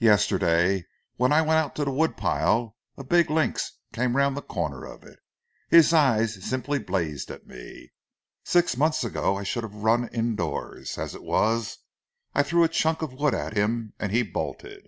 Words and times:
Yesterday, 0.00 0.86
when 1.18 1.32
I 1.32 1.40
went 1.40 1.58
out 1.60 1.76
to 1.76 1.84
the 1.84 1.92
wood 1.92 2.16
pile 2.16 2.76
a 2.96 3.04
big 3.04 3.30
lynx 3.30 3.78
came 3.92 4.16
round 4.16 4.36
the 4.36 4.42
corner 4.42 4.84
of 4.84 5.04
it. 5.04 5.20
His 5.68 5.92
eyes 5.92 6.44
simply 6.44 6.80
blazed 6.80 7.30
at 7.30 7.46
me. 7.46 7.92
Six 8.42 8.76
months 8.76 9.04
ago, 9.04 9.36
I 9.36 9.44
should 9.44 9.62
have 9.62 9.84
run 9.84 10.08
indoors. 10.08 10.98
As 10.98 11.14
it 11.14 11.22
was, 11.22 11.78
I 12.34 12.42
threw 12.42 12.64
a 12.64 12.68
chunk 12.68 13.02
of 13.02 13.12
wood 13.12 13.34
at 13.36 13.56
him 13.56 13.92
and 14.00 14.10
he 14.10 14.24
bolted." 14.24 14.82